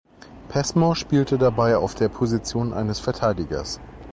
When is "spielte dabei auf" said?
0.95-1.93